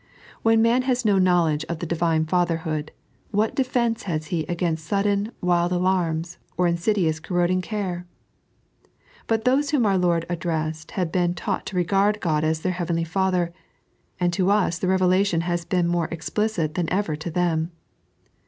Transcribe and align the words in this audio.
When 0.41 0.63
man 0.63 0.81
has 0.81 1.03
DO 1.03 1.19
knowledge 1.19 1.63
of 1.65 1.77
the 1.77 1.85
Divine 1.85 2.25
Fatherhood, 2.25 2.91
what 3.29 3.53
defence 3.53 4.01
has 4.09 4.25
he 4.33 4.47
against 4.47 4.87
sudden, 4.87 5.31
wild 5.41 5.71
alarms, 5.71 6.39
or 6.57 6.65
insidious 6.65 7.19
corroding 7.19 7.61
carel 7.61 8.05
But 9.27 9.45
those 9.45 9.69
whom 9.69 9.85
our 9.85 9.99
Lord 9.99 10.25
addressed 10.27 10.89
had 10.97 11.11
been 11.11 11.35
taught 11.35 11.67
to 11.67 11.75
regard 11.77 12.19
Qod 12.19 12.41
as 12.41 12.61
their 12.61 12.71
Heavenly 12.81 13.03
Father; 13.03 13.53
and 14.19 14.33
to 14.33 14.49
us 14.49 14.79
the 14.79 14.87
revelation 14.87 15.41
has 15.41 15.65
been 15.65 15.85
more 15.87 16.07
explicit 16.09 16.73
than 16.73 16.89
ever 16.91 17.15
to 17.17 17.29
them. 17.29 17.69